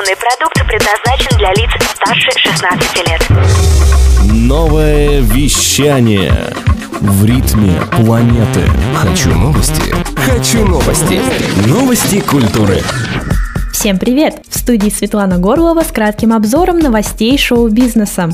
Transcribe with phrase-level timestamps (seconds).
[0.00, 3.22] Информационный продукт предназначен для лиц старше 16 лет.
[4.32, 6.32] Новое вещание
[7.00, 8.62] в ритме планеты.
[8.96, 9.94] Хочу новости.
[10.16, 11.20] Хочу новости.
[11.66, 12.82] Новости культуры.
[13.72, 14.42] Всем привет!
[14.48, 18.30] В студии Светлана Горлова с кратким обзором новостей шоу-бизнеса.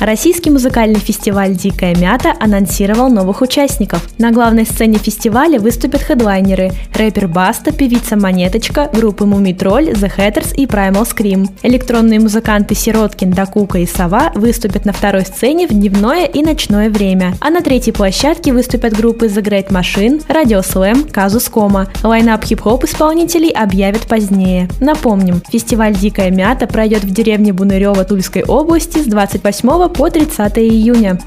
[0.00, 4.06] Российский музыкальный фестиваль «Дикая мята» анонсировал новых участников.
[4.18, 10.66] На главной сцене фестиваля выступят хедлайнеры– рэпер Баста, певица Монеточка, группы Мумитроль, The Hatters и
[10.66, 11.48] Primal Scream.
[11.62, 17.36] Электронные музыканты Сироткин, Дакука и Сова выступят на второй сцене в дневное и ночное время,
[17.40, 21.88] а на третьей площадке выступят группы The Great Machine, Radio Slam, Казус Кома.
[22.02, 24.68] Lineup хип-хоп исполнителей объявят позднее.
[24.80, 31.18] Напомним, фестиваль «Дикая мята» пройдет в деревне Бунырева Тульской области с 28 по 30 июня.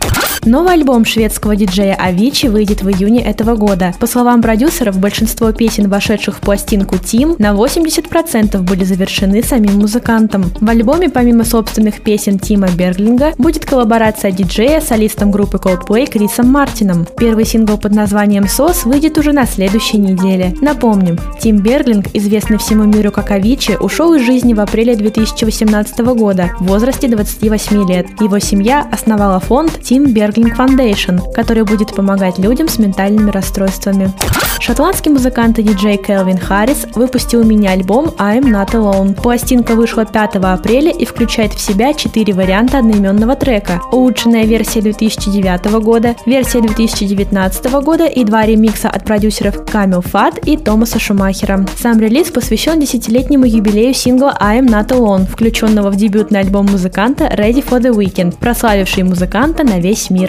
[0.48, 3.94] Новый альбом шведского диджея Авичи выйдет в июне этого года.
[4.00, 10.46] По словам продюсеров, большинство песен, вошедших в пластинку Tim, на 80% были завершены самим музыкантом.
[10.62, 16.48] В альбоме, помимо собственных песен Тима Берглинга, будет коллаборация диджея с солистом группы Coldplay Крисом
[16.50, 17.06] Мартином.
[17.18, 20.56] Первый сингл под названием «SOS» выйдет уже на следующей неделе.
[20.62, 26.52] Напомним, Тим Берглинг, известный всему миру как Авичи, ушел из жизни в апреле 2018 года
[26.58, 28.08] в возрасте 28 лет.
[28.22, 34.12] Его семья основала фонд Тим Берглинг Bergling Foundation, который будет помогать людям с ментальными расстройствами.
[34.60, 39.14] Шотландский музыкант и диджей Келвин Харрис выпустил мини-альбом I'm Not Alone.
[39.14, 43.82] Пластинка вышла 5 апреля и включает в себя четыре варианта одноименного трека.
[43.92, 50.58] Улучшенная версия 2009 года, версия 2019 года и два ремикса от продюсеров Камил Фат и
[50.58, 51.66] Томаса Шумахера.
[51.78, 57.66] Сам релиз посвящен десятилетнему юбилею сингла I'm Not Alone, включенного в дебютный альбом музыканта Ready
[57.66, 60.27] for the Weekend, прославивший музыканта на весь мир.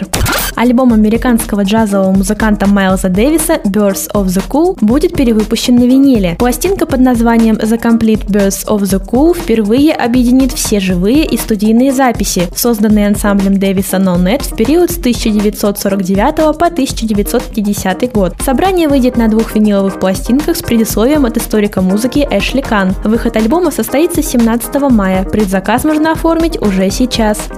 [0.55, 6.35] Альбом американского джазового музыканта Майлза Дэвиса Birds of the Cool будет перевыпущен на виниле.
[6.37, 11.93] Пластинка под названием The Complete Birds of the Cool впервые объединит все живые и студийные
[11.93, 18.33] записи, созданные ансамблем Дэвиса Net в период с 1949 по 1950 год.
[18.43, 22.93] Собрание выйдет на двух виниловых пластинках с предисловием от историка музыки Эшли Кан.
[23.03, 25.23] Выход альбома состоится 17 мая.
[25.23, 27.49] Предзаказ можно оформить уже сейчас.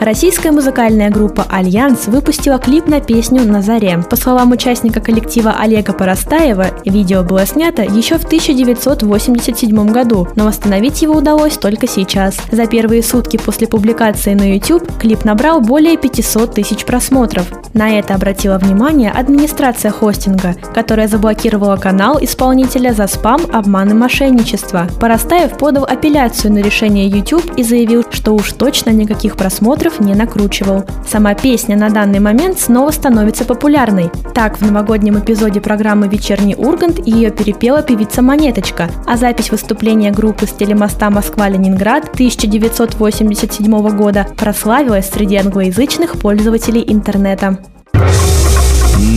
[0.00, 3.98] Российская музыкальная группа «Альянс» выпустила клип на песню «На заре».
[4.08, 11.02] По словам участника коллектива Олега Поростаева, видео было снято еще в 1987 году, но восстановить
[11.02, 12.36] его удалось только сейчас.
[12.52, 17.48] За первые сутки после публикации на YouTube клип набрал более 500 тысяч просмотров.
[17.74, 24.86] На это обратила внимание администрация хостинга, которая заблокировала канал исполнителя за спам, обман и мошенничество.
[25.00, 30.14] Поростаев подал апелляцию на решение YouTube и заявил, что уж точно никаких просмотров просмотров не
[30.14, 30.84] накручивал.
[31.06, 34.10] Сама песня на данный момент снова становится популярной.
[34.34, 40.46] Так, в новогоднем эпизоде программы «Вечерний Ургант» ее перепела певица Монеточка, а запись выступления группы
[40.46, 47.58] с телемоста Москва-Ленинград 1987 года прославилась среди англоязычных пользователей интернета.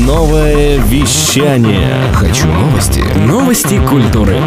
[0.05, 2.11] Новое вещание.
[2.13, 3.03] Хочу новости.
[3.25, 4.37] Новости культуры.